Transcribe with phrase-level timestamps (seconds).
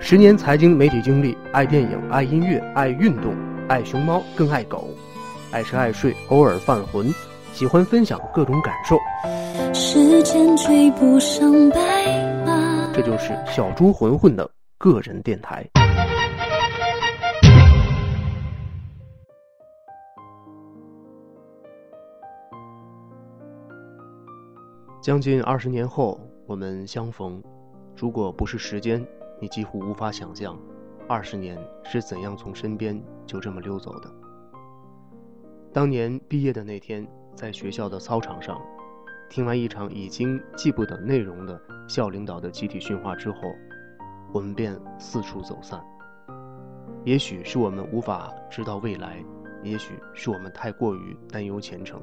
[0.00, 3.34] 十年财经媒体经历，爱电影，爱音乐，爱运动，
[3.68, 4.88] 爱熊猫，更爱狗，
[5.50, 7.12] 爱吃爱睡，偶尔犯浑，
[7.52, 8.96] 喜欢分享各种感受。
[9.74, 12.90] 时间追不上白马。
[12.94, 14.48] 这就是小猪混混的
[14.78, 15.66] 个人电台。
[25.02, 27.42] 将近二十年后，我们相逢。
[27.96, 29.04] 如果不是时间，
[29.40, 30.58] 你几乎无法想象，
[31.08, 34.10] 二十年是怎样从身边就这么溜走的。
[35.72, 38.60] 当年毕业的那天，在学校的操场上，
[39.28, 43.38] 听完一场已经记不得内容的校领导的集体训话之后，
[44.32, 45.82] 我们便四处走散。
[47.04, 49.22] 也许是我们无法知道未来，
[49.62, 52.02] 也许是我们太过于担忧前程。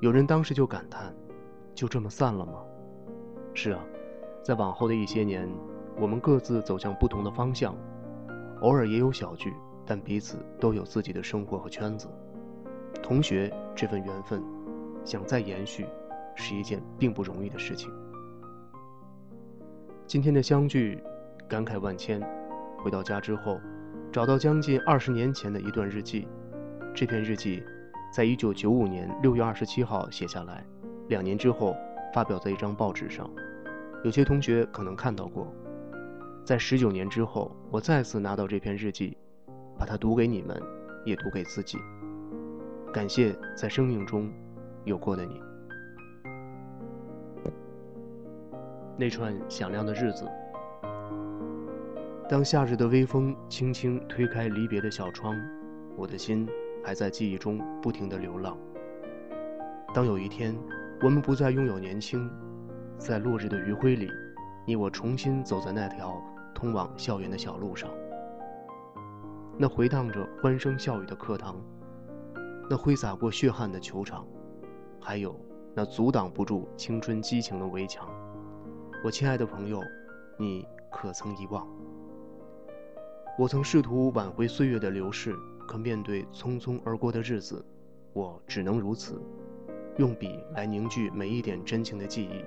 [0.00, 1.14] 有人当时就感叹。
[1.72, 2.52] 就这么散了吗？
[3.54, 3.80] 是啊，
[4.42, 5.48] 在往后的一些年，
[5.96, 7.74] 我们各自走向不同的方向，
[8.60, 9.52] 偶尔也有小聚，
[9.84, 12.08] 但彼此都有自己的生活和圈子。
[13.02, 14.42] 同学这份缘分，
[15.04, 15.86] 想再延续，
[16.34, 17.90] 是一件并不容易的事情。
[20.06, 21.02] 今天的相聚，
[21.48, 22.20] 感慨万千。
[22.78, 23.60] 回到家之后，
[24.10, 26.26] 找到将近二十年前的一段日记，
[26.94, 27.62] 这篇日记，
[28.12, 30.64] 在一九九五年六月二十七号写下来。
[31.08, 31.76] 两年之后，
[32.14, 33.30] 发表在一张报纸上，
[34.02, 35.52] 有些同学可能看到过。
[36.44, 39.16] 在十九年之后，我再次拿到这篇日记，
[39.78, 40.60] 把它读给你们，
[41.04, 41.78] 也读给自己。
[42.92, 44.32] 感谢在生命中
[44.84, 45.40] 有过的你。
[48.96, 50.28] 那串响亮的日子，
[52.28, 55.36] 当夏日的微风轻轻推开离别的小窗，
[55.96, 56.48] 我的心
[56.84, 58.56] 还在记忆中不停地流浪。
[59.94, 60.54] 当有一天。
[61.02, 62.30] 我们不再拥有年轻，
[62.98, 64.06] 在落日的余晖里，
[64.70, 66.22] 你我重新走在那条
[66.54, 67.90] 通往校园的小路上。
[69.58, 71.56] 那回荡着欢声笑语的课堂，
[72.70, 74.24] 那挥洒过血汗的球场，
[75.00, 75.34] 还有
[75.74, 78.08] 那阻挡不住青春激情的围墙。
[79.02, 79.82] 我亲爱的朋友，
[80.38, 81.66] 你可曾遗忘？
[83.36, 85.34] 我曾试图挽回岁月的流逝，
[85.66, 87.66] 可面对匆匆而过的日子，
[88.12, 89.20] 我只能如此。
[89.96, 92.44] 用笔来凝聚每一点真情的记忆，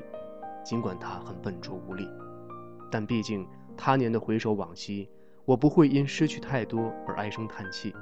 [0.63, 2.07] 尽管他很笨拙无力，
[2.89, 5.09] 但毕竟他年的回首往昔，
[5.45, 7.93] 我不会因失去太多而唉声叹气。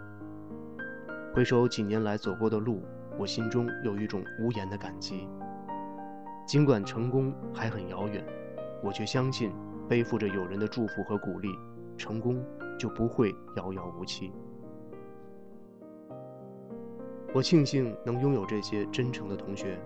[1.33, 2.83] 回首几年来走过的路，
[3.17, 5.27] 我心中有一种无言的感激。
[6.45, 8.23] 尽管成功还很遥远，
[8.83, 9.51] 我却相信，
[9.87, 11.49] 背负着友人的祝福和鼓励，
[11.97, 12.43] 成功
[12.77, 14.31] 就不会遥遥无期。
[17.33, 19.79] 我庆幸能拥有这些真诚的同学。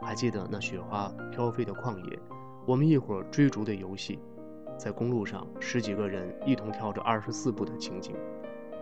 [0.00, 2.18] 还记得那雪花飘飞的旷野，
[2.66, 4.18] 我们一伙追逐的游戏，
[4.78, 8.14] 在公路上十几个人一同跳着二十四步的情景，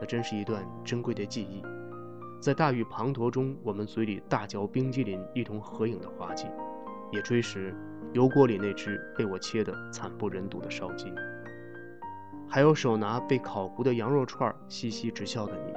[0.00, 1.62] 那真是一段珍贵的记忆。
[2.38, 6.46] 在大雨滂沱中，我们嘴里大嚼冰激凌一同合影的滑稽，
[7.10, 7.74] 野炊时
[8.12, 11.12] 油锅里那只被我切得惨不忍睹的烧鸡，
[12.48, 15.72] 还有手拿被烤糊的羊肉串嘻嘻直笑的你。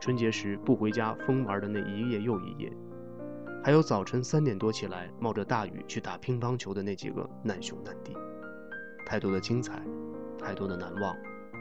[0.00, 2.72] 春节时不回家疯玩的那一夜又一夜，
[3.64, 8.12] 还有早晨三点多起来冒着大雨去打乒乓球的那几个难兄难弟，
[9.06, 9.80] 太多的精彩，
[10.36, 11.16] 太多的难忘，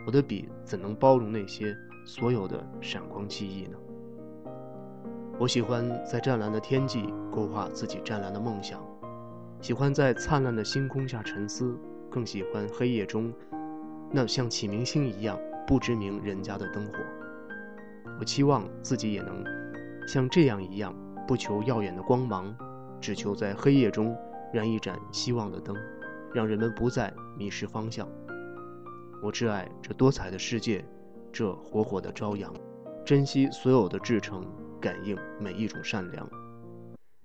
[0.08, 3.78] 我的笔怎能包容那些所有的闪光记忆呢？
[5.38, 8.84] 我喜欢在湛蓝的天际勾画自己湛蓝的梦想，
[9.62, 11.78] 喜欢在灿烂的星空下沉思，
[12.10, 13.32] 更喜欢黑夜中
[14.12, 16.94] 那像启明星一样不知名人家的灯火。
[18.20, 19.44] 我期望自己也能
[20.08, 20.96] 像这样一样，
[21.28, 22.56] 不求耀眼的光芒，
[23.00, 24.16] 只求在黑夜中
[24.52, 25.76] 燃一盏希望的灯，
[26.34, 28.08] 让人们不再迷失方向。
[29.22, 30.84] 我挚爱这多彩的世界，
[31.32, 32.54] 这火火的朝阳，
[33.06, 34.46] 珍惜所有的至诚，
[34.80, 36.28] 感应每一种善良。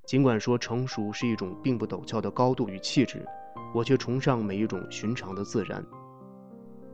[0.04, 3.26] 尽管说成熟是一种并不陡峭的高度与气质，
[3.74, 5.84] 我却崇尚每一种寻常的自然。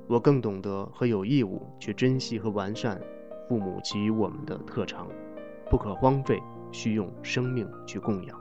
[0.08, 3.00] 我更懂得和有义务去珍惜和完善。
[3.48, 5.06] 父母给予我们的特长，
[5.69, 6.40] 不可荒废，
[6.72, 8.40] 需用生命去供养。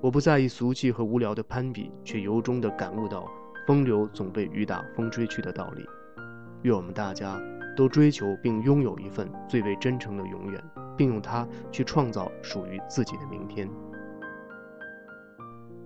[0.00, 3.28] 我不在意俗气和无聊的攀比，却由衷地感悟到
[3.66, 5.84] 风流总被雨打风吹去的道理。
[6.62, 7.38] 愿我们大家
[7.76, 10.62] 都追求并拥有一份最为真诚的永远，
[10.96, 13.68] 并用它去创造属于自己的明天。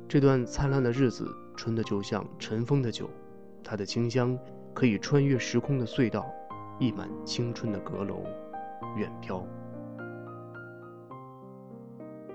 [0.09, 3.11] 这段灿烂的日子，纯的就像尘封的酒，
[3.65, 4.39] 它的清香
[4.73, 6.25] 可以穿越时空的隧道。
[6.81, 8.25] 溢满青春的阁楼，
[8.97, 9.47] 远飘。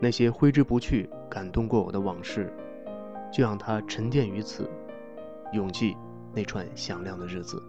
[0.02, 2.52] 那些挥之不去、感动过我的往事，
[3.32, 4.70] 就让它沉淀于此，
[5.52, 5.96] 永记
[6.34, 7.62] 那串响亮的日子。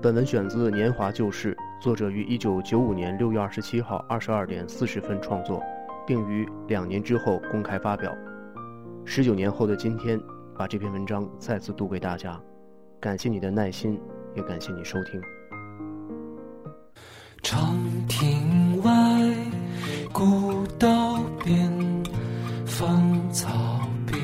[0.00, 5.60] 本文选自《年华旧事》，作者于一九九五年六月二十七号二十二点四十分创作，
[6.06, 8.14] 并于两年之后公开发表。
[9.04, 10.20] 十九年后的今天，
[10.54, 12.40] 把这篇文章再次读给大家。
[13.00, 14.00] 感谢你的耐心，
[14.38, 15.20] 也感谢你收听。
[17.42, 17.76] 长
[18.06, 18.92] 亭外，
[20.12, 22.04] 古道边，
[22.64, 23.48] 芳草
[24.06, 24.14] 碧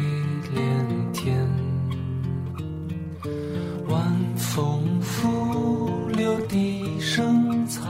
[0.55, 1.37] 连天。
[3.89, 4.01] 晚
[4.37, 7.85] 风拂柳笛声残，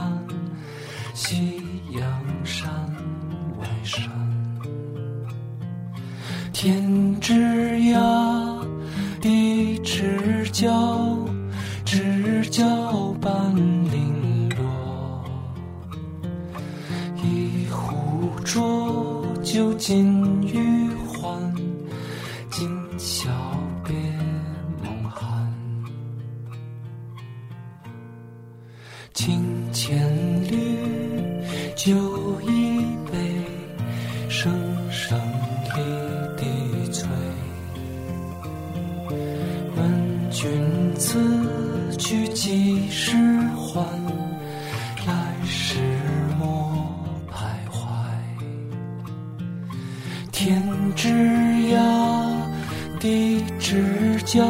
[1.13, 1.61] 夕
[1.91, 2.03] 阳
[2.43, 2.67] 山
[3.59, 4.09] 外山。
[6.51, 7.33] 天之
[7.93, 8.65] 涯，
[9.21, 10.71] 地之角，
[18.45, 20.05] 浊酒尽
[20.43, 21.55] 余欢，
[22.51, 22.69] 今
[22.99, 23.27] 宵
[23.83, 23.95] 别
[24.83, 25.51] 梦寒。
[29.15, 29.43] 清
[29.73, 29.97] 千
[30.43, 30.77] 缕，
[31.75, 32.74] 酒一
[50.37, 50.61] 天
[50.97, 51.07] 之
[51.73, 51.79] 涯，
[52.99, 54.45] 地之角，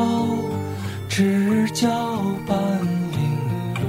[1.08, 1.88] 知交
[2.48, 2.58] 半
[3.12, 3.20] 零
[3.76, 3.86] 落。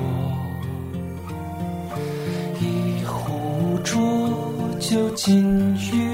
[2.60, 4.30] 一壶浊
[4.78, 6.05] 酒尽余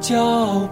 [0.00, 0.66] 知交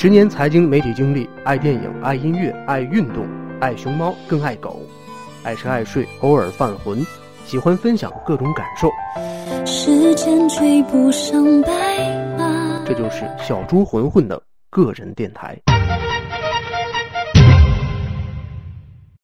[0.00, 3.28] 十年财经媒体经历，爱电影，爱音乐，爱运动，
[3.60, 4.80] 爱熊猫，更爱狗，
[5.42, 7.04] 爱吃爱睡，偶尔犯浑，
[7.44, 8.90] 喜欢分享各种感受。
[9.66, 11.70] 时间追不上白
[12.38, 12.82] 马。
[12.86, 15.54] 这就是小猪混混的个人电台。